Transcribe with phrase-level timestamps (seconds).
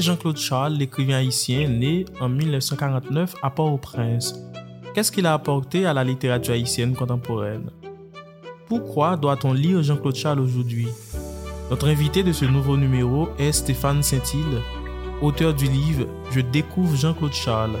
[0.00, 4.34] Jean-Claude Charles, l'écrivain haïtien né en 1949 à Port-au-Prince.
[4.94, 7.70] Qu'est-ce qu'il a apporté à la littérature haïtienne contemporaine?
[8.66, 10.88] Pourquoi doit-on lire Jean-Claude Charles aujourd'hui?
[11.70, 14.62] Notre invité de ce nouveau numéro est Stéphane Saint-Île,
[15.22, 17.78] auteur du livre Je découvre Jean-Claude Charles,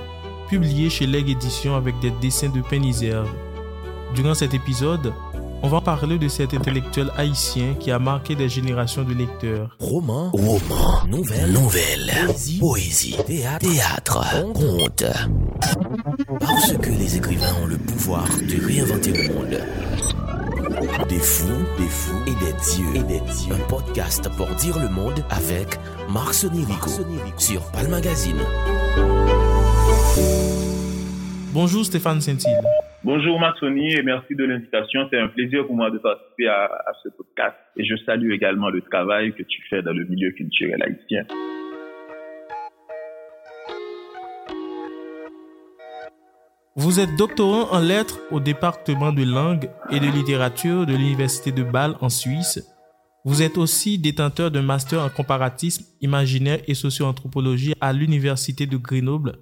[0.48, 3.30] publié chez Leg Éditions avec des dessins de Péniserve.
[4.14, 5.12] Durant cet épisode,
[5.62, 9.76] on va parler de cet intellectuel haïtien qui a marqué des générations de lecteurs.
[9.78, 12.12] Roman, roman, nouvelle, nouvelle,
[12.60, 15.04] poésie, théâtre, conte.
[16.40, 19.58] Parce que les écrivains ont le pouvoir de réinventer le monde.
[21.08, 21.46] Des fous,
[21.78, 22.94] des fous et des dieux.
[22.94, 23.54] Et des dieux.
[23.54, 26.90] Un podcast pour dire le monde avec Marc Sonirico
[27.36, 28.40] sur Pal Magazine.
[31.52, 32.62] Bonjour Stéphane Saint-Île.
[33.04, 35.06] Bonjour Maxoni et merci de l'invitation.
[35.08, 38.70] C'est un plaisir pour moi de participer à, à, ce podcast et je salue également
[38.70, 41.22] le travail que tu fais dans le milieu culturel haïtien.
[46.74, 51.62] Vous êtes doctorant en lettres au département de langue et de littérature de l'Université de
[51.62, 52.60] Bâle en Suisse.
[53.24, 59.38] Vous êtes aussi détenteur d'un master en comparatisme imaginaire et socio-anthropologie à l'Université de Grenoble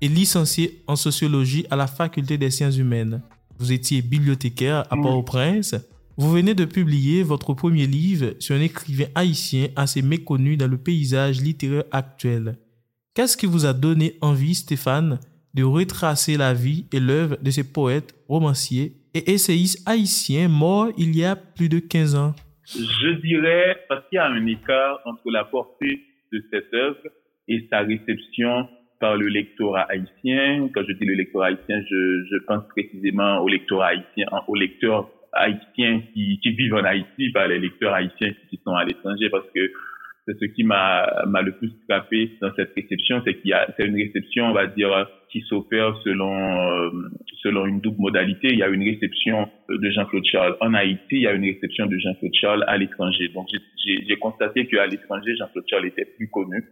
[0.00, 3.22] et licencié en sociologie à la Faculté des sciences humaines.
[3.58, 5.74] Vous étiez bibliothécaire à Port-au-Prince.
[6.16, 10.78] Vous venez de publier votre premier livre sur un écrivain haïtien assez méconnu dans le
[10.78, 12.56] paysage littéraire actuel.
[13.14, 15.20] Qu'est-ce qui vous a donné envie, Stéphane,
[15.54, 21.16] de retracer la vie et l'œuvre de ces poètes, romanciers et essayistes haïtiens morts il
[21.16, 22.34] y a plus de 15 ans?
[22.64, 26.00] Je dirais parce qu'il y a un écart entre la portée
[26.32, 27.02] de cette œuvre
[27.48, 28.68] et sa réception
[29.00, 30.68] par le lectorat haïtien.
[30.74, 35.10] Quand je dis le lectorat haïtien, je, je pense précisément au lectorat haïtien, aux lecteurs
[35.32, 39.46] haïtiens qui, qui vivent en Haïti, pas les lecteurs haïtiens qui sont à l'étranger, parce
[39.54, 39.60] que
[40.26, 43.66] c'est ce qui m'a m'a le plus frappé dans cette réception, c'est qu'il y a
[43.76, 46.90] c'est une réception, on va dire, qui s'opère selon euh,
[47.42, 48.48] selon une double modalité.
[48.52, 51.86] Il y a une réception de Jean-Claude Charles en Haïti, il y a une réception
[51.86, 53.28] de Jean-Claude Charles à l'étranger.
[53.28, 53.48] Donc
[53.82, 56.62] j'ai constaté qu'à l'étranger, Jean-Claude Charles était plus connu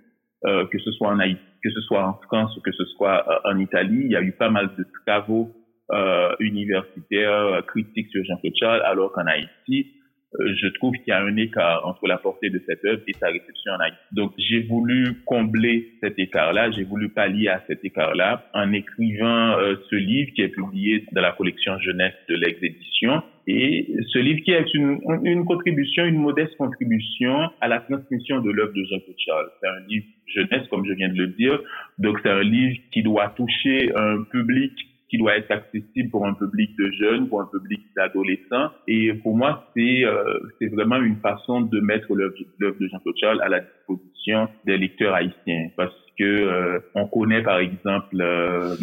[0.47, 3.25] euh, que ce soit en Haïti, que ce soit en France ou que ce soit
[3.29, 4.03] euh, en Italie.
[4.05, 5.53] Il y a eu pas mal de travaux
[5.93, 9.93] euh, universitaires euh, critiques sur Jean-Claude Charles, alors qu'en Haïti,
[10.39, 13.29] je trouve qu'il y a un écart entre la portée de cette œuvre et sa
[13.29, 13.97] réception en Haïti.
[14.13, 19.77] Donc, j'ai voulu combler cet écart-là, j'ai voulu pallier à cet écart-là en écrivant euh,
[19.91, 23.23] ce livre qui est publié dans la collection jeunesse de l'ex-édition.
[23.47, 28.51] Et ce livre qui est une, une contribution, une modeste contribution à la transmission de
[28.51, 29.51] l'œuvre de Jean-Claude Charles.
[29.61, 31.59] C'est un livre jeunesse, comme je viens de le dire.
[31.99, 34.73] Donc, c'est un livre qui doit toucher un public
[35.09, 38.71] qui doit être accessible pour un public de jeunes, pour un public d'adolescents.
[38.87, 43.43] Et pour moi, c'est euh, c'est vraiment une façon de mettre l'œuvre de Jean-Claude Charles
[43.43, 45.71] à la disposition des lecteurs haïtiens.
[45.77, 48.75] Parce que euh, on connaît par exemple euh,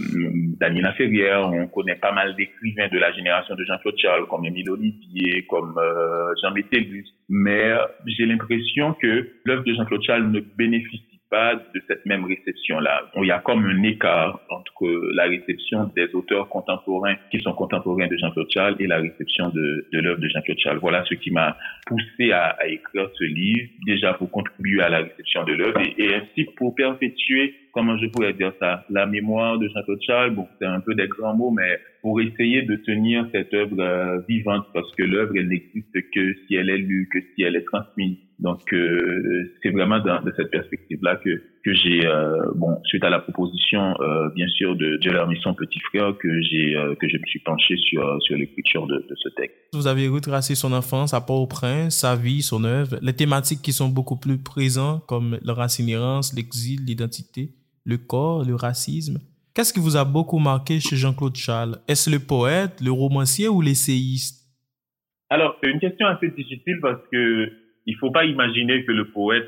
[0.60, 4.70] Daniela Ferrière, on connaît pas mal d'écrivains de la génération de Jean-Claude Charles, comme Émile
[4.72, 7.06] Olivier, comme euh, Jean Métellus.
[7.30, 7.74] Mais
[8.08, 13.12] j'ai l'impression que l'œuvre de Jean-Claude Charles ne bénéficie pas de cette même réception-là.
[13.16, 18.08] Il y a comme un écart entre la réception des auteurs contemporains qui sont contemporains
[18.08, 20.78] de Jean-Claude Charles et la réception de, de l'œuvre de Jean-Claude Charles.
[20.78, 25.00] Voilà ce qui m'a poussé à, à, écrire ce livre, déjà pour contribuer à la
[25.00, 29.60] réception de l'œuvre et, et ainsi pour perpétuer comment je pourrais dire ça, la mémoire
[29.60, 33.28] de Jean-Claude Charles, bon, c'est un peu des grands mots, mais pour essayer de tenir
[33.32, 37.18] cette œuvre euh, vivante, parce que l'œuvre, elle n'existe que si elle est lue, que
[37.34, 38.18] si elle est transmise.
[38.38, 43.18] Donc, euh, c'est vraiment dans, cette perspective-là que, que j'ai, euh, bon, suite à la
[43.18, 43.96] proposition,
[44.36, 47.76] bien sûr, de, de leur mission Petit Frère, que j'ai, que je me suis penché
[47.78, 49.58] sur, sur l'écriture de, de ce texte.
[49.74, 53.90] Vous avez retracé son enfance à Port-au-Prince, sa vie, son œuvre, les thématiques qui sont
[53.90, 57.50] beaucoup plus présentes, comme la racinérance, l'exil, l'identité
[57.86, 59.20] le corps, le racisme.
[59.56, 61.78] Qu'est-ce qui vous a beaucoup marqué chez Jean-Claude Charles?
[61.88, 64.44] Est-ce le poète, le romancier ou l'essayiste?
[65.30, 67.50] Alors, c'est une question assez difficile parce que
[67.86, 69.48] il faut pas imaginer que le poète,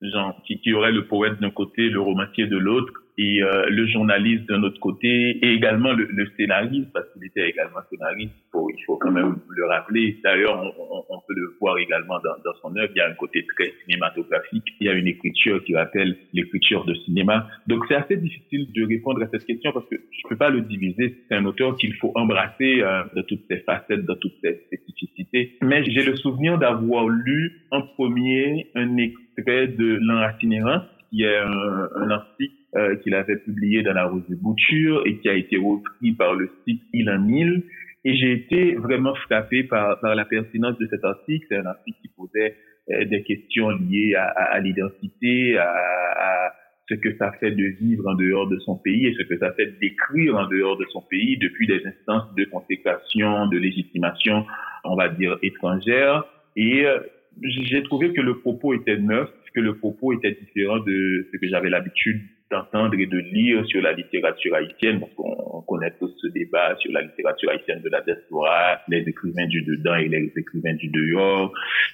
[0.00, 4.46] genre, qui, aurait le poète d'un côté, le romancier de l'autre, et euh, le journaliste
[4.48, 8.70] d'un autre côté et également le, le scénariste parce qu'il était également scénariste il faut
[8.70, 10.18] il faut quand même le rappeler.
[10.22, 12.90] D'ailleurs on, on, on, peut le voir également dans, dans son œuvre.
[12.94, 14.64] Il y a un côté très cinématographique.
[14.80, 17.48] Il y a une écriture qui rappelle l'écriture de cinéma.
[17.66, 20.62] Donc c'est assez difficile de répondre à cette question parce que je peux pas le
[20.62, 21.16] diviser.
[21.28, 25.56] C'est un auteur qu'il faut embrasser euh, de toutes ses facettes de toutes ses spécificités.
[25.62, 31.88] Mais j'ai le souvenir d'avoir lu en premier un extrait de l'enracinérance qui est un,
[31.96, 36.12] un article euh, qu'il avait publié dans la revue Bouture et qui a été repris
[36.12, 37.64] par le site Il en Mille.
[38.04, 41.46] Et j'ai été vraiment frappé par, par la pertinence de cet article.
[41.48, 42.54] C'est un article qui posait
[42.88, 46.52] des questions liées à, à, l'identité, à, à,
[46.88, 49.52] ce que ça fait de vivre en dehors de son pays et ce que ça
[49.52, 54.46] fait d'écrire en dehors de son pays depuis des instances de consécration, de légitimation,
[54.84, 56.24] on va dire, étrangère.
[56.56, 56.98] Et euh,
[57.42, 61.48] j'ai trouvé que le propos était neuf, que le propos était différent de ce que
[61.48, 66.28] j'avais l'habitude d'entendre et de lire sur la littérature haïtienne, parce qu'on connaît tous ce
[66.28, 70.74] débat sur la littérature haïtienne de la diaspora, les écrivains du dedans et les écrivains
[70.74, 71.52] du dehors.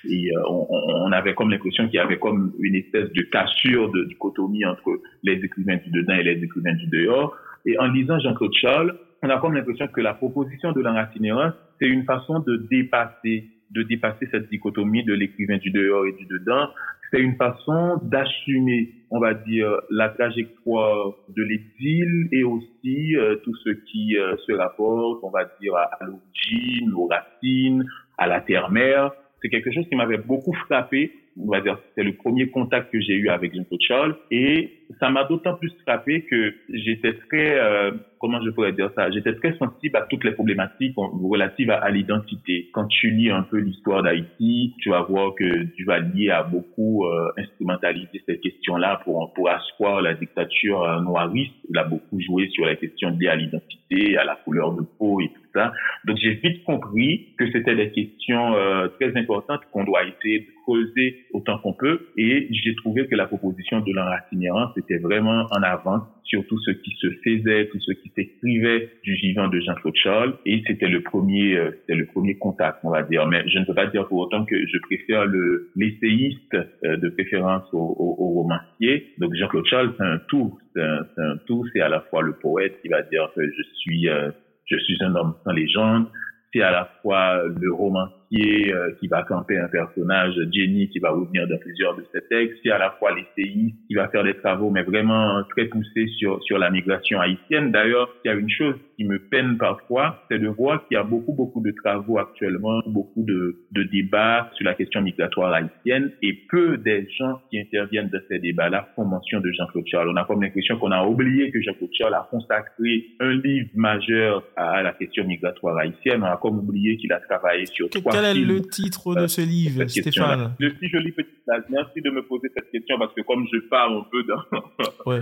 [0.09, 3.91] Et euh, on, on, avait comme l'impression qu'il y avait comme une espèce de cassure,
[3.91, 7.37] de dichotomie entre les écrivains du dedans et les écrivains du dehors.
[7.67, 11.89] Et en lisant Jean-Claude Charles, on a comme l'impression que la proposition de l'enracinérance, c'est
[11.89, 16.69] une façon de dépasser de dépasser cette dichotomie de l'écrivain du dehors et du dedans
[17.15, 23.55] c'est une façon d'assumer, on va dire, la trajectoire de l'exil et aussi euh, tout
[23.65, 27.85] ce qui euh, se rapporte, on va dire, à, l'origine, aux racines,
[28.19, 29.13] à la terre-mère.
[29.41, 33.01] C'est quelque chose qui m'avait beaucoup frappé on va dire, c'est le premier contact que
[33.01, 34.17] j'ai eu avec Jean-Claude.
[34.31, 34.71] Et
[35.01, 39.35] ça m'a d'autant plus frappé que j'étais très, euh, comment je pourrais dire ça, j'étais
[39.35, 42.71] très sensible à toutes les problématiques relatives à, l'identité.
[42.73, 46.43] Quand tu lis un peu l'histoire d'Haïti, tu vas voir que tu vas lier à
[46.43, 51.55] beaucoup euh, instrumentaliser cette question-là pour, pour asseoir la dictature euh, noiriste.
[51.69, 55.21] Il a beaucoup joué sur la question liée à l'identité, à la couleur de peau
[55.21, 55.73] et tout ça.
[56.05, 60.47] Donc j'ai vite compris que c'était des questions euh, très importantes qu'on doit essayer de
[60.65, 62.09] creuser autant qu'on peut.
[62.17, 66.71] Et j'ai trouvé que la proposition de l'enracinérance était vraiment en avance sur tout ce
[66.71, 70.35] qui se faisait, tout ce qui s'écrivait du vivant de Jean-Claude Charles.
[70.47, 73.27] Et c'était le premier, euh, c'était le premier contact, on va dire.
[73.27, 77.09] Mais je ne peux pas dire pour autant que je préfère le l'essayiste euh, de
[77.11, 79.13] préférence au, au, romancier.
[79.19, 81.65] Donc Jean-Claude Charles, c'est un tout, c'est un, un, tout.
[81.73, 84.31] C'est à la fois le poète qui va dire que je suis, euh,
[84.67, 86.07] je suis un homme sans légende.
[86.53, 91.11] C'est à la fois le romancier euh, qui va camper un personnage, Jenny, qui va
[91.11, 94.35] revenir dans plusieurs de ses textes, c'est à la fois l'essayiste qui va faire des
[94.35, 97.71] travaux, mais vraiment très poussés sur, sur la migration haïtienne.
[97.71, 100.99] D'ailleurs, il y a une chose qui me peine parfois, c'est de voir qu'il y
[100.99, 106.13] a beaucoup, beaucoup de travaux actuellement, beaucoup de, de débats sur la question migratoire haïtienne,
[106.23, 110.09] et peu des gens qui interviennent dans ces débats-là font mention de Jean-Claude Charles.
[110.11, 114.45] On a comme l'impression qu'on a oublié que Jean-Claude Charles a consacré un livre majeur
[114.57, 116.23] à la question migratoire haïtienne.
[116.23, 119.41] On a comme oublié qu'il a travaillé sur trois quel est le titre de ce
[119.41, 121.29] livre, Stéphane Le si joli petit
[121.71, 125.07] Merci de me poser cette question parce que comme je parle un peu dans.
[125.07, 125.21] ouais.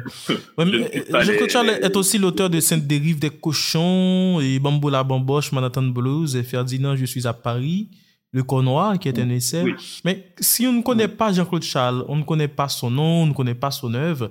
[1.13, 5.83] ouais Jacques Charles est aussi l'auteur de Sainte Dérive des cochons et Bamboula Bamboche, Manhattan
[5.83, 7.89] Blues et Ferdinand, Je suis à Paris.
[8.35, 9.63] Le Cornoir, qui est un essai.
[10.07, 13.27] Mais si on ne connaît pas Jean-Claude Charles, on ne connaît pas son nom, on
[13.27, 14.31] ne connaît pas son œuvre,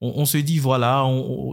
[0.00, 1.04] on, se dit, voilà,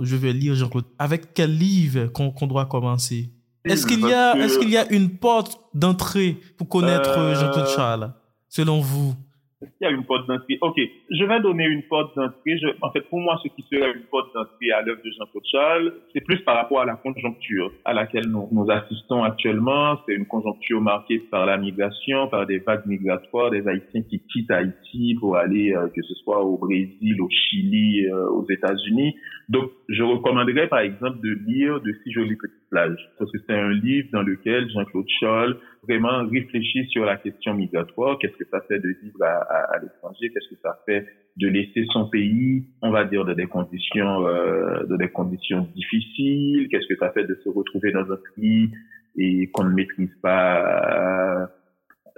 [0.03, 0.85] je vais lire Jean-Claude.
[0.99, 3.31] Avec quel livre qu'on doit commencer?
[3.65, 7.67] Est-ce qu'il y a, est-ce qu'il y a une porte d'entrée pour connaître euh, Jean-Claude
[7.67, 8.13] Charles,
[8.47, 9.13] selon vous?
[9.59, 10.59] Est-ce qu'il y a une porte d'entrée?
[10.61, 12.59] Ok, je vais donner une porte d'entrée.
[12.79, 15.93] en fait, pour moi, ce qui serait une porte d'entrée à l'œuvre de Jean-Claude Charles,
[16.13, 19.97] c'est plus par rapport à la conjoncture à laquelle nous, nous assistons actuellement.
[20.05, 24.51] C'est une conjoncture marquée par la migration, par des vagues migratoires, des Haïtiens qui quittent
[24.51, 29.15] Haïti pour aller, euh, que ce soit au Brésil, au Chili, euh, aux États-Unis.
[29.49, 33.53] Donc, je recommanderais par exemple de lire De si jolies petites plages, parce que c'est
[33.53, 38.17] un livre dans lequel Jean-Claude Charles vraiment réfléchit sur la question migratoire.
[38.19, 40.29] Qu'est-ce que ça fait de vivre à, à, à l'étranger?
[40.33, 44.83] Qu'est-ce que ça fait de laisser son pays, on va dire, dans des conditions, euh,
[44.85, 46.67] dans des conditions difficiles?
[46.69, 48.71] Qu'est-ce que ça fait de se retrouver dans un pays
[49.17, 51.47] et qu'on ne maîtrise pas euh,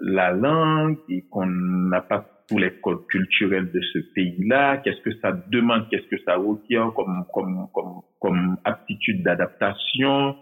[0.01, 5.15] la langue et qu'on n'a pas tous les codes culturels de ce pays-là, qu'est-ce que
[5.21, 10.35] ça demande, qu'est-ce que ça requiert comme, comme, comme, comme aptitude d'adaptation,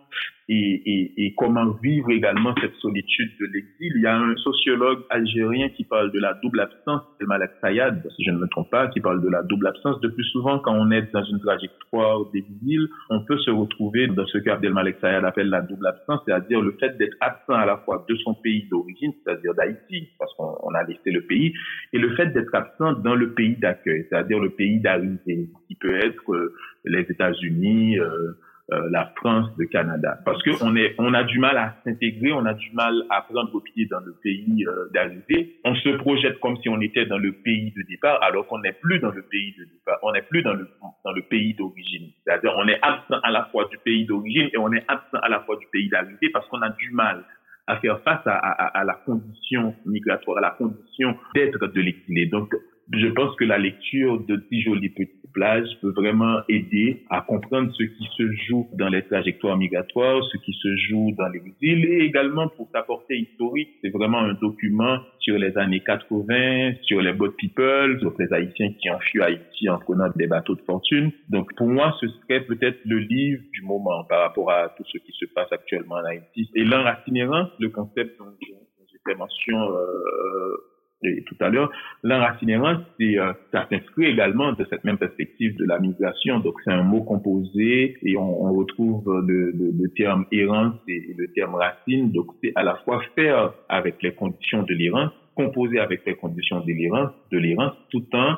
[0.49, 3.91] et, et, et, comment vivre également cette solitude de l'exil.
[3.95, 8.23] Il y a un sociologue algérien qui parle de la double absence, Malak Sayad, si
[8.23, 9.99] je ne me trompe pas, qui parle de la double absence.
[9.99, 14.25] De plus souvent, quand on est dans une trajectoire d'exil, on peut se retrouver dans
[14.27, 18.05] ce qu'Abdelmalek Sayad appelle la double absence, c'est-à-dire le fait d'être absent à la fois
[18.07, 21.53] de son pays d'origine, c'est-à-dire d'Haïti, parce qu'on a laissé le pays,
[21.91, 25.97] et le fait d'être absent dans le pays d'accueil, c'est-à-dire le pays d'arrivée, qui peut
[25.97, 26.53] être euh,
[26.85, 28.33] les États-Unis, euh,
[28.73, 32.33] euh, la France, le Canada, parce que on est, on a du mal à s'intégrer,
[32.33, 35.55] on a du mal à prendre pied dans le pays euh, d'arrivée.
[35.63, 38.73] On se projette comme si on était dans le pays de départ, alors qu'on n'est
[38.73, 40.67] plus dans le pays de départ, on n'est plus dans le
[41.05, 42.11] dans le pays d'origine.
[42.25, 45.29] C'est-à-dire, on est absent à la fois du pays d'origine et on est absent à
[45.29, 47.23] la fois du pays d'arrivée parce qu'on a du mal
[47.67, 52.25] à faire face à, à, à, la condition migratoire, à la condition d'être de l'exilé.
[52.25, 52.53] Donc,
[52.93, 57.71] je pense que la lecture de ces jolies petites plages peut vraiment aider à comprendre
[57.73, 62.05] ce qui se joue dans les trajectoires migratoires, ce qui se joue dans l'exil et
[62.05, 63.69] également pour sa portée historique.
[63.81, 68.71] C'est vraiment un document sur les années 80, sur les boat people, sur les Haïtiens
[68.79, 71.11] qui ont fui Haïti en prenant des bateaux de fortune.
[71.29, 74.97] Donc pour moi, ce serait peut-être le livre du moment par rapport à tout ce
[74.99, 76.49] qui se passe actuellement en Haïti.
[76.55, 81.71] Et l'enracinérance, le concept dont j'ai fait mention euh, tout à l'heure,
[82.03, 86.39] l'enracinérance, euh, ça s'inscrit également de cette même perspective de la migration.
[86.39, 89.53] Donc, c'est un mot composé et on, retrouve le,
[89.95, 92.11] terme errance et le terme racine.
[92.11, 96.61] Donc, c'est à la fois faire avec les conditions de l'errance, composer avec les conditions
[96.61, 98.35] de l'errance, de l'errance, tout en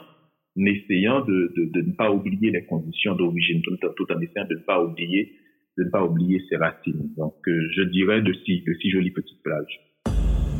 [0.58, 4.84] essayant de, ne pas oublier les conditions d'origine, tout, tout, en essayant de ne pas
[4.84, 5.34] oublier
[5.78, 7.10] de ne pas oublier ses racines.
[7.16, 9.80] Donc, euh, je dirais de si, de si jolies petites plages.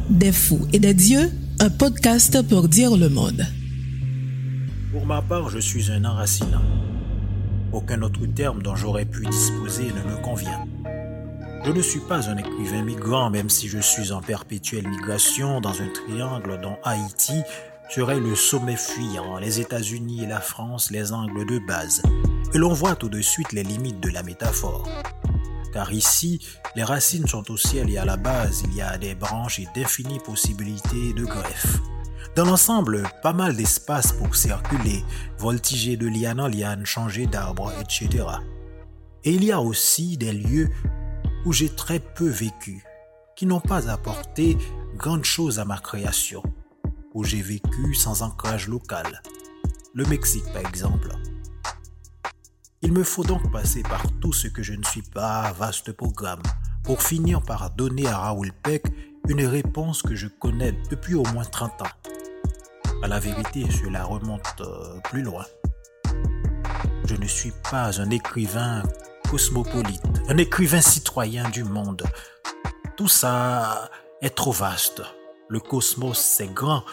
[0.10, 1.28] Des fous et des dieux,
[1.62, 3.46] un podcast pour dire le monde.
[4.94, 6.64] Pour ma part, je suis un enracinant.
[7.74, 10.66] Aucun autre terme dont j'aurais pu disposer ne me convient.
[11.66, 15.82] Je ne suis pas un écrivain migrant, même si je suis en perpétuelle migration dans
[15.82, 17.42] un triangle dont Haïti
[17.90, 22.02] serait le sommet fuyant, les États-Unis et la France les angles de base.
[22.54, 24.88] Et l'on voit tout de suite les limites de la métaphore
[25.74, 26.40] car ici,
[26.76, 29.68] les racines sont au ciel et à la base, il y a des branches et
[29.76, 31.80] d'infinies possibilités de greffe.
[32.36, 35.04] Dans l'ensemble, pas mal d'espace pour circuler,
[35.38, 38.26] voltiger de liane en liane, changer d'arbre, etc.
[39.24, 40.70] Et il y a aussi des lieux
[41.46, 42.84] où j'ai très peu vécu,
[43.36, 44.58] qui n'ont pas apporté
[44.96, 46.44] grande chose à ma création,
[47.14, 49.22] où j'ai vécu sans ancrage local.
[49.94, 51.10] Le Mexique, par exemple.
[52.82, 56.42] Il me faut donc passer par tout ce que je ne suis pas, vaste programme,
[56.86, 58.86] pour finir par donner à Raoul Peck
[59.28, 62.12] une réponse que je connais depuis au moins 30 ans.
[63.04, 65.46] À la vérité, cela remonte euh, plus loin.
[67.04, 68.84] Je ne suis pas un écrivain
[69.30, 72.04] cosmopolite, un écrivain citoyen du monde.
[72.96, 73.90] Tout ça
[74.22, 75.02] est trop vaste.
[75.50, 76.86] Le cosmos, c'est grand,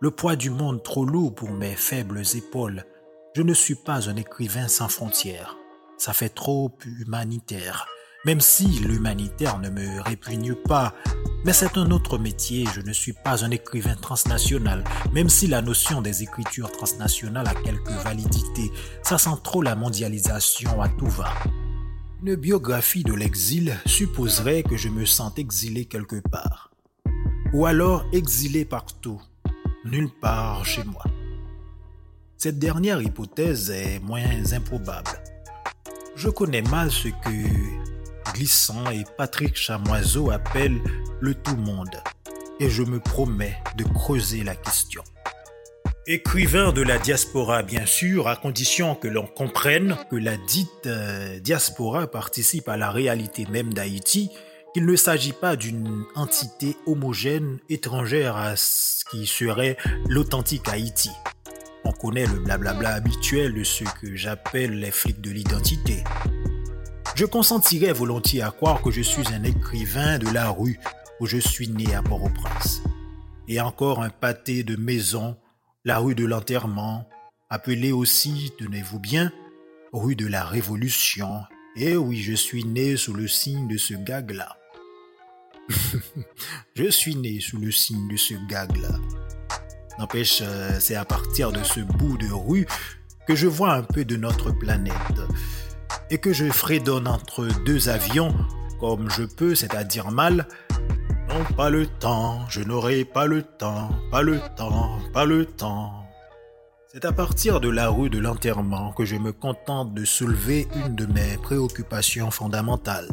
[0.00, 2.84] le poids du monde trop lourd pour mes faibles épaules.
[3.32, 5.56] Je ne suis pas un écrivain sans frontières.
[5.98, 7.86] Ça fait trop humanitaire.
[8.24, 10.94] Même si l'humanitaire ne me répugne pas,
[11.44, 14.82] mais c'est un autre métier, je ne suis pas un écrivain transnational,
[15.12, 18.72] même si la notion des écritures transnationales a quelques validités,
[19.04, 21.32] ça sent trop la mondialisation à tout va.
[22.24, 26.72] Une biographie de l'exil supposerait que je me sente exilé quelque part.
[27.52, 29.22] Ou alors exilé partout,
[29.84, 31.04] nulle part chez moi.
[32.42, 34.22] Cette dernière hypothèse est moins
[34.54, 35.10] improbable.
[36.16, 40.80] Je connais mal ce que Glissant et Patrick Chamoiseau appellent
[41.20, 42.02] le tout-monde,
[42.58, 45.04] et je me promets de creuser la question.
[46.06, 51.38] Écrivain de la diaspora, bien sûr, à condition que l'on comprenne que la dite euh,
[51.40, 54.30] diaspora participe à la réalité même d'Haïti,
[54.72, 59.76] qu'il ne s'agit pas d'une entité homogène étrangère à ce qui serait
[60.08, 61.10] l'authentique Haïti.
[61.84, 66.04] On connaît le blablabla habituel de ce que j'appelle les flics de l'identité.
[67.14, 70.78] Je consentirais volontiers à croire que je suis un écrivain de la rue
[71.20, 72.82] où je suis né à Port-au-Prince.
[73.48, 75.36] Et encore un pâté de maison,
[75.84, 77.08] la rue de l'enterrement,
[77.48, 79.32] appelée aussi, tenez-vous bien,
[79.92, 81.42] rue de la Révolution.
[81.76, 84.56] Et oui, je suis né sous le signe de ce gag-là.
[86.74, 88.98] je suis né sous le signe de ce gag-là.
[90.00, 92.66] N'empêche, euh, c'est à partir de ce bout de rue
[93.28, 94.94] que je vois un peu de notre planète
[96.10, 98.34] et que je fredonne entre deux avions
[98.80, 100.48] comme je peux, c'est-à-dire mal.
[101.28, 105.92] Non, pas le temps, je n'aurai pas le temps, pas le temps, pas le temps.
[106.90, 110.96] C'est à partir de la rue de l'enterrement que je me contente de soulever une
[110.96, 113.10] de mes préoccupations fondamentales.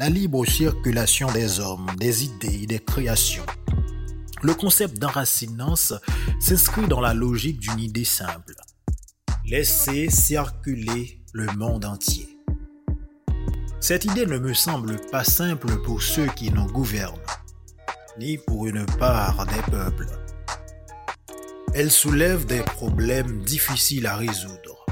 [0.00, 3.46] La libre circulation des hommes, des idées, des créations.
[4.40, 5.94] Le concept d'enracinance
[6.38, 8.54] s'inscrit dans la logique d'une idée simple.
[9.44, 12.38] Laisser circuler le monde entier.
[13.80, 17.18] Cette idée ne me semble pas simple pour ceux qui nous gouvernent,
[18.20, 20.06] ni pour une part des peuples.
[21.74, 24.86] Elle soulève des problèmes difficiles à résoudre,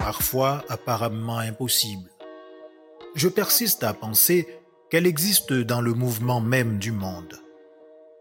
[0.00, 2.10] parfois apparemment impossibles.
[3.14, 4.48] Je persiste à penser
[4.90, 7.40] qu'elle existe dans le mouvement même du monde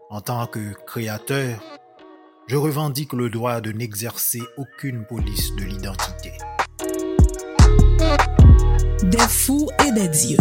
[0.09, 1.59] en tant que créateur,
[2.47, 6.31] je revendique le droit de n'exercer aucune police de l'identité.
[9.03, 10.37] Des fous et des dieux.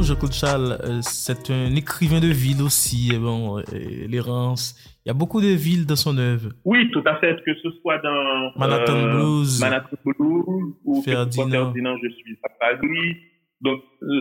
[0.00, 4.76] Jean-Claude Charles, euh, c'est un écrivain de ville aussi, et bon, l'errance.
[5.04, 6.50] Il y a beaucoup de villes dans son œuvre.
[6.64, 11.50] Oui, tout à fait, que ce soit dans Manhattan Blues, Manhattan Blues ou Ferdinand.
[11.50, 13.16] Ferdinand, je suis à Paris.
[13.60, 13.80] Donc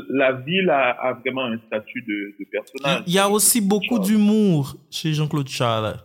[0.10, 3.04] la ville a, vraiment un statut de, de personnage.
[3.08, 5.98] Il y a aussi beaucoup d'humour chez Jean-Claude Charles.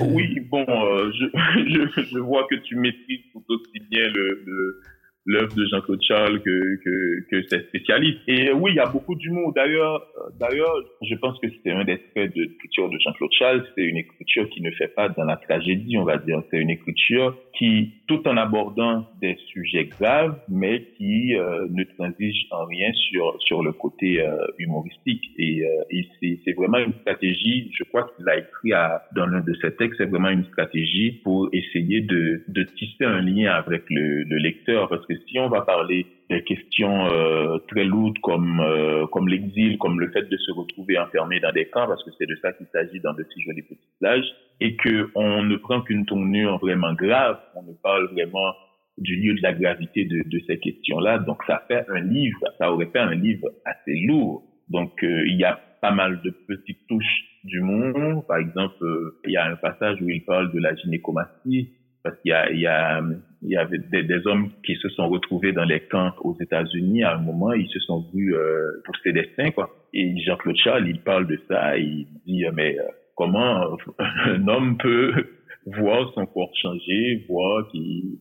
[0.00, 1.26] Oui, bon, euh, je,
[1.96, 4.80] je, je, vois que tu maîtrises tout aussi bien le, le
[5.26, 8.20] l'œuvre de Jean-Claude Charles que, que, que ses spécialistes.
[8.26, 9.52] Et oui, il y a beaucoup d'humour.
[9.54, 13.66] D'ailleurs, euh, d'ailleurs, je pense que c'est un des traits de l'écriture de Jean-Claude Charles.
[13.74, 16.42] C'est une écriture qui ne fait pas dans la tragédie, on va dire.
[16.50, 22.46] C'est une écriture qui, tout en abordant des sujets graves, mais qui euh, ne transige
[22.50, 25.24] en rien sur sur le côté euh, humoristique.
[25.36, 27.70] Et, et c'est, c'est vraiment une stratégie.
[27.76, 29.98] Je crois qu'il a écrit à, dans l'un de ses textes.
[29.98, 34.88] C'est vraiment une stratégie pour essayer de de tisser un lien avec le, le lecteur,
[35.28, 40.10] si on va parler des questions euh, très lourdes comme euh, comme l'exil, comme le
[40.10, 43.00] fait de se retrouver enfermé dans des camps, parce que c'est de ça qu'il s'agit
[43.00, 47.38] dans de si jolis petits plages, et que on ne prend qu'une tournure vraiment grave,
[47.54, 48.54] on ne parle vraiment
[48.98, 51.18] du lieu de la gravité de, de ces questions-là.
[51.18, 54.44] Donc ça fait un livre, ça aurait fait un livre assez lourd.
[54.68, 58.24] Donc euh, il y a pas mal de petites touches du monde.
[58.26, 58.84] Par exemple,
[59.24, 61.70] il y a un passage où il parle de la gynécomastie,
[62.02, 63.02] parce qu'il y a, il y a
[63.42, 67.02] il y avait des, des, hommes qui se sont retrouvés dans les camps aux États-Unis
[67.04, 69.70] à un moment, ils se sont vus euh, pousser des seins, quoi.
[69.94, 72.82] Et Jean-Claude Charles, il parle de ça, il dit mais euh,
[73.16, 75.12] comment un homme peut
[75.66, 78.18] voir son corps changer, voir qu'il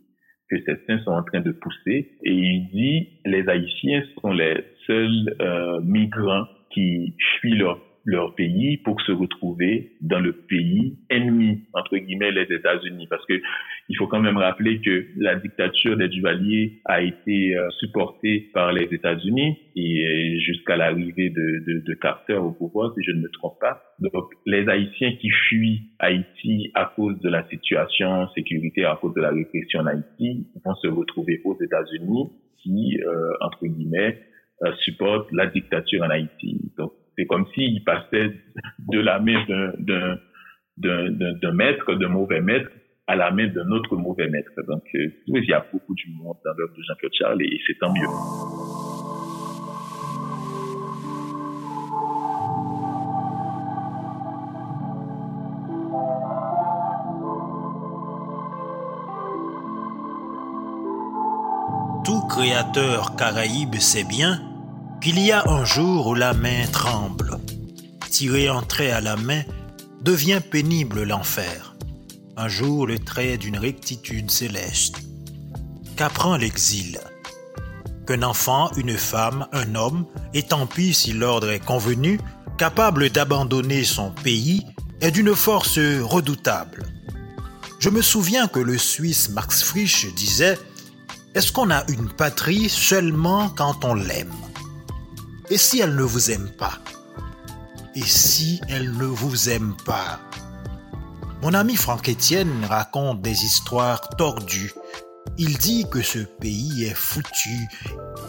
[0.49, 4.63] que ses seins sont en train de pousser, et il dit les Haïtiens sont les
[4.87, 11.63] seuls euh, migrants qui fuient leur leur pays pour se retrouver dans le pays ennemi,
[11.73, 13.07] entre guillemets, les États-Unis.
[13.09, 13.41] Parce que
[13.89, 18.71] il faut quand même rappeler que la dictature des Duvalier a été euh, supportée par
[18.71, 23.81] les États-Unis et jusqu'à l'arrivée de, Carter au pouvoir, si je ne me trompe pas.
[23.99, 29.21] Donc, les Haïtiens qui fuient Haïti à cause de la situation sécuritaire, à cause de
[29.21, 32.29] la répression en Haïti, vont se retrouver aux États-Unis
[32.61, 34.19] qui, euh, entre guillemets,
[34.63, 36.71] euh, supportent la dictature en Haïti.
[36.77, 38.31] Donc, c'est comme s'il passait
[38.79, 39.43] de la main
[40.77, 42.69] d'un maître, d'un mauvais maître,
[43.07, 44.51] à la main d'un autre mauvais maître.
[44.67, 47.91] Donc, euh, il y a beaucoup monde dans l'œuvre de Jean-Claude Charles et c'est tant
[47.91, 48.07] mieux.
[62.05, 64.48] Tout créateur caraïbe sait bien
[65.01, 67.39] qu'il y a un jour où la main tremble.
[68.09, 69.43] Tirer un trait à la main
[70.01, 71.75] devient pénible l'enfer.
[72.35, 74.97] Un jour le trait d'une rectitude céleste.
[75.95, 76.99] Qu'apprend l'exil
[78.07, 82.19] Qu'un enfant, une femme, un homme, et tant pis si l'ordre est convenu,
[82.57, 84.65] capable d'abandonner son pays,
[85.01, 86.83] est d'une force redoutable.
[87.79, 90.57] Je me souviens que le Suisse Max Frisch disait
[91.35, 94.33] Est-ce qu'on a une patrie seulement quand on l'aime?
[95.49, 96.77] Et si elle ne vous aime pas?
[97.95, 100.19] Et si elle ne vous aime pas?
[101.41, 104.73] Mon ami Franck Etienne raconte des histoires tordues.
[105.37, 107.67] Il dit que ce pays est foutu.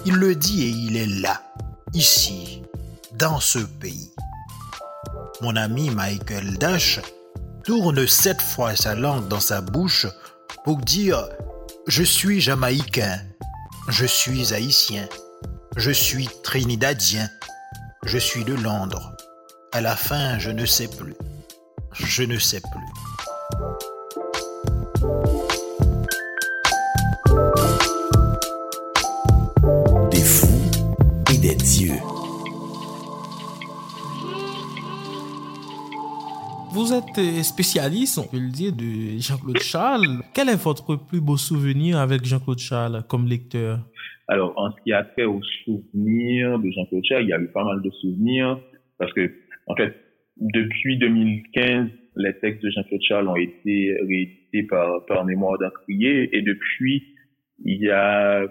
[0.07, 1.43] Il le dit et il est là,
[1.93, 2.63] ici,
[3.15, 4.13] dans ce pays.
[5.43, 7.01] Mon ami Michael Dash
[7.65, 10.07] tourne sept fois sa langue dans sa bouche
[10.65, 11.19] pour dire⁇
[11.87, 13.19] Je suis jamaïcain,
[13.89, 15.05] je suis haïtien⁇
[15.77, 17.29] je suis trinidadien.
[18.05, 19.17] Je suis de Londres.
[19.73, 21.15] À la fin, je ne sais plus.
[21.93, 22.87] Je ne sais plus.
[30.11, 30.49] Des fous
[31.33, 32.01] et des dieux.
[36.73, 40.23] Vous êtes spécialiste, on peut le dire, de Jean-Claude Charles.
[40.33, 43.81] Quel est votre plus beau souvenir avec Jean-Claude Charles comme lecteur?
[44.31, 47.49] Alors, en ce qui a trait aux souvenirs de Jean-Claude Charles, il y a eu
[47.49, 48.61] pas mal de souvenirs
[48.97, 49.29] parce que,
[49.67, 49.93] en fait,
[50.37, 56.43] depuis 2015, les textes de Jean-Claude Charles ont été réédités par, par Mémoire d'Encrier et
[56.43, 57.17] depuis,
[57.65, 58.47] il y a,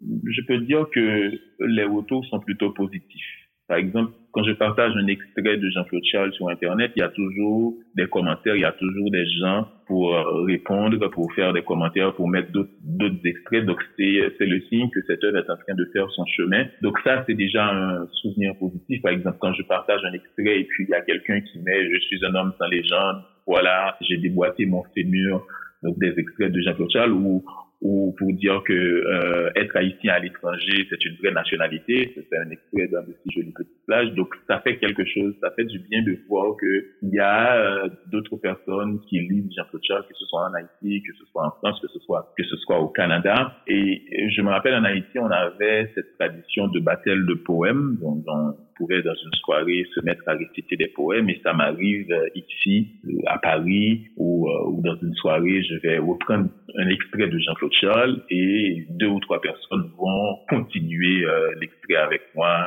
[0.00, 3.50] je peux dire que les retours sont plutôt positifs.
[3.68, 7.08] Par exemple, quand je partage un extrait de Jean-Claude Charles sur Internet, il y a
[7.08, 11.62] toujours des commentaires, il y a toujours des gens pour euh, répondre, pour faire des
[11.62, 13.64] commentaires, pour mettre d'autres extraits.
[13.64, 16.64] Donc, c'est le signe que cette œuvre est en train de faire son chemin.
[16.82, 19.00] Donc, ça, c'est déjà un souvenir positif.
[19.02, 21.88] Par exemple, quand je partage un extrait et puis il y a quelqu'un qui met
[21.94, 25.46] «Je suis un homme sans légende», voilà, j'ai déboîté mon fémur,
[25.84, 27.44] donc des extraits de Jean-Claude Charles, ou
[27.84, 32.14] ou pour dire que euh, être haïtien à l'étranger, c'est une vraie nationalité.
[32.14, 34.10] C'est un extrait d'un de ces jolies petites plages.
[34.14, 35.34] Donc, ça fait quelque chose.
[35.42, 39.50] Ça fait du bien de voir que il y a euh, d'autres personnes qui lisent
[39.54, 42.32] Jean-Claude Charles, que ce soit en Haïti, que ce soit en France, que ce soit
[42.38, 43.54] que ce soit au Canada.
[43.66, 47.98] Et je me rappelle en Haïti, on avait cette tradition de battle de poèmes.
[48.00, 51.28] Donc, on pouvait dans une soirée se mettre à réciter des poèmes.
[51.28, 52.88] Et ça m'arrive euh, ici,
[53.26, 58.22] à Paris, ou, ou dans une soirée, je vais reprendre un extrait de Jean-Claude Charles
[58.30, 62.66] et deux ou trois personnes vont continuer euh, l'extrait avec moi.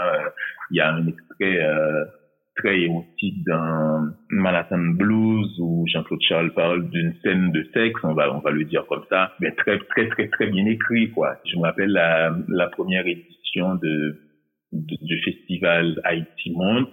[0.71, 2.05] Il y a un extrait euh,
[2.57, 8.33] très érotique dans Manhattan Blues où Jean-Claude Charles parle d'une scène de sexe, on va
[8.33, 11.37] on va le dire comme ça, mais très très très très bien écrit quoi.
[11.45, 14.19] Je me rappelle la, première édition de,
[14.71, 16.87] du festival Haïti Monde.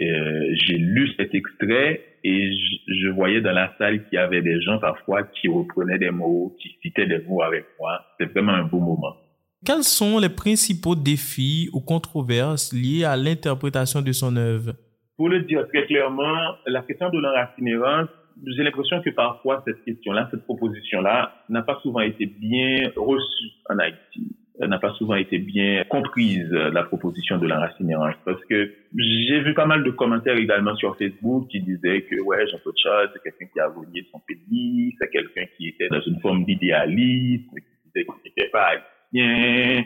[0.00, 2.50] Euh, j'ai lu cet extrait et
[2.86, 6.54] je, voyais dans la salle qu'il y avait des gens parfois qui reprenaient des mots,
[6.60, 8.00] qui citaient des mots avec moi.
[8.18, 9.16] C'est vraiment un beau moment.
[9.64, 14.72] Quels sont les principaux défis ou controverses liés à l'interprétation de son œuvre?
[15.16, 18.08] Pour le dire très clairement, la question de l'enracinérance,
[18.46, 23.78] j'ai l'impression que parfois cette question-là, cette proposition-là, n'a pas souvent été bien reçue en
[23.78, 28.14] Haïti n'a pas souvent été bien comprise, la proposition de l'enracinérance.
[28.24, 32.46] Parce que j'ai vu pas mal de commentaires également sur Facebook qui disaient que, ouais,
[32.48, 36.20] Jean-Claude Charles, c'est quelqu'un qui a volé son pays, c'est quelqu'un qui était dans une
[36.20, 39.84] forme d'idéalisme, qui disait qu'il n'était pas haïtien,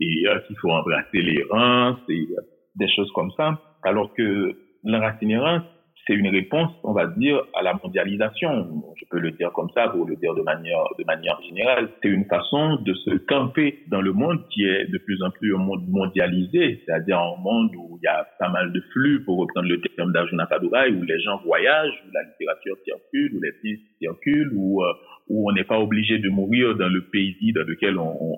[0.00, 2.42] et euh, qu'il faut embrasser les rangs, et euh,
[2.76, 3.60] des choses comme ça.
[3.82, 5.62] Alors que l'enracinérance,
[6.06, 8.82] c'est une réponse, on va dire, à la mondialisation.
[8.96, 11.90] Je peux le dire comme ça pour le dire de manière, de manière générale.
[12.02, 15.54] C'est une façon de se camper dans le monde qui est de plus en plus
[15.54, 19.38] un monde mondialisé, c'est-à-dire un monde où il y a pas mal de flux, pour
[19.38, 23.52] reprendre le terme d'Arjuna Padurai, où les gens voyagent, où la littérature circule, où les
[23.60, 24.92] filles circulent, où, euh,
[25.28, 28.36] où on n'est pas obligé de mourir dans le pays dans lequel on,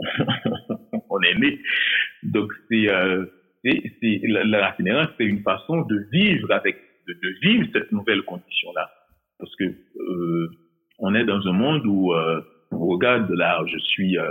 [1.11, 1.59] on est né.
[2.22, 3.24] Donc c'est, euh,
[3.64, 4.77] c'est, la, la
[5.16, 8.90] c'est une façon de vivre avec de, vivre cette nouvelle condition-là.
[9.38, 10.48] Parce que euh,
[10.98, 12.40] on est dans un monde où euh,
[12.70, 14.28] regarde là, je suis euh,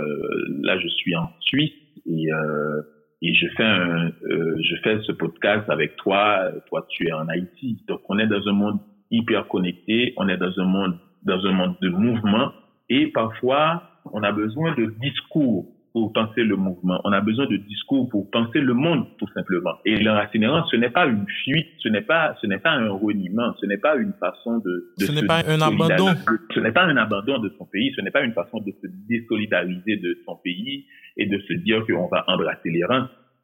[0.62, 1.72] là, je suis en Suisse
[2.06, 2.82] et euh,
[3.22, 6.50] et je fais un, euh, je fais ce podcast avec toi.
[6.68, 7.82] Toi, tu es en Haïti.
[7.88, 10.12] Donc, on est dans un monde hyper connecté.
[10.16, 12.52] On est dans un monde dans un monde de mouvement
[12.90, 13.82] et parfois
[14.12, 17.00] on a besoin de discours pour penser le mouvement.
[17.04, 19.74] On a besoin de discours pour penser le monde, tout simplement.
[19.86, 23.54] Et l'enracinement, ce n'est pas une fuite, ce n'est pas, ce n'est pas un reniement,
[23.60, 26.12] ce n'est pas une façon de, de ce n'est pas un abandon.
[26.52, 28.88] Ce n'est pas un abandon de son pays, ce n'est pas une façon de se
[29.08, 30.84] désolidariser de son pays
[31.16, 32.82] et de se dire qu'on va embrasser les.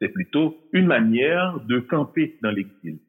[0.01, 2.99] C'est plutôt une manière de camper dans l'exil.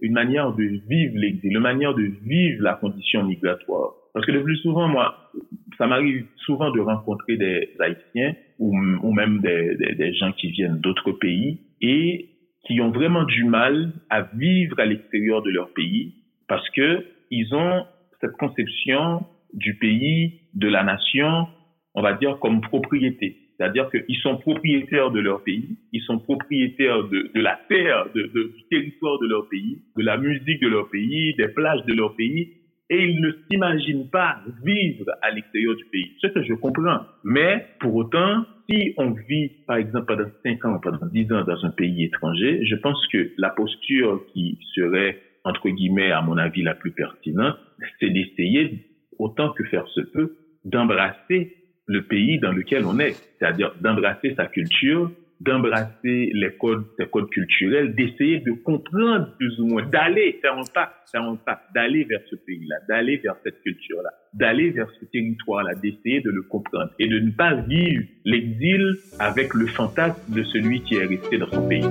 [0.00, 3.92] Une manière de vivre l'exil, une manière de vivre la condition migratoire.
[4.14, 5.30] Parce que le plus souvent, moi,
[5.76, 10.50] ça m'arrive souvent de rencontrer des Haïtiens ou, ou même des, des, des gens qui
[10.50, 12.30] viennent d'autres pays et
[12.66, 16.14] qui ont vraiment du mal à vivre à l'extérieur de leur pays
[16.48, 17.84] parce que ils ont
[18.20, 21.48] cette conception du pays, de la nation,
[21.94, 23.36] on va dire comme propriété.
[23.56, 28.22] C'est-à-dire qu'ils sont propriétaires de leur pays, ils sont propriétaires de, de la terre, de,
[28.22, 31.94] de, du territoire de leur pays, de la musique de leur pays, des plages de
[31.94, 32.52] leur pays,
[32.88, 36.12] et ils ne s'imaginent pas vivre à l'extérieur du pays.
[36.20, 37.00] Ce que je comprends.
[37.24, 41.64] Mais pour autant, si on vit, par exemple, pendant 5 ans, pendant 10 ans dans
[41.64, 46.62] un pays étranger, je pense que la posture qui serait, entre guillemets, à mon avis,
[46.62, 47.56] la plus pertinente,
[48.00, 48.86] c'est d'essayer,
[49.18, 51.54] autant que faire se peut, d'embrasser
[51.86, 57.28] le pays dans lequel on est, c'est-à-dire d'embrasser sa culture, d'embrasser les codes, les codes
[57.30, 62.04] culturels, d'essayer de comprendre plus ou moins, d'aller faire un pas, faire un pas, d'aller
[62.04, 66.90] vers ce pays-là, d'aller vers cette culture-là, d'aller vers ce territoire-là, d'essayer de le comprendre
[66.98, 71.50] et de ne pas vivre l'exil avec le fantasme de celui qui est resté dans
[71.50, 71.84] son pays.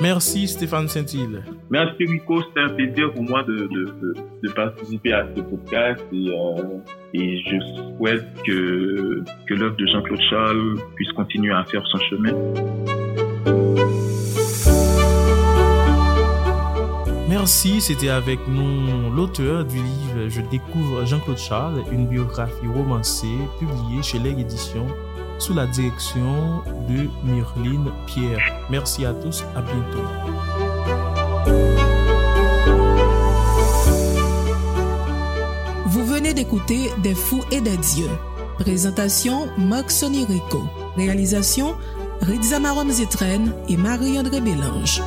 [0.00, 0.88] Merci Stéphane
[1.70, 1.94] Saint-Île.
[1.98, 6.28] Merci Rico, c'était un plaisir pour moi de, de, de, participer à ce podcast et,
[6.28, 6.78] euh,
[7.14, 7.56] et je
[7.96, 12.32] souhaite que, que l'œuvre de Jean-Claude Charles puisse continuer à faire son chemin.
[17.28, 24.02] Merci, c'était avec nous l'auteur du livre Je découvre Jean-Claude Charles, une biographie romancée publiée
[24.02, 24.86] chez Les Éditions
[25.38, 28.66] sous la direction de Myrline Pierre.
[28.68, 30.49] Merci à tous, à bientôt.
[36.40, 38.08] D'écouter Des fous et des dieux.
[38.58, 40.62] Présentation Marc Sonirico.
[40.96, 41.74] Réalisation
[42.22, 45.02] Rizamarom Zitren et Marie-André Bélange.